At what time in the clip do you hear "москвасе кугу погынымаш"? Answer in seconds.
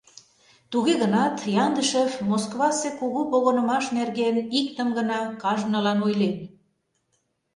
2.29-3.85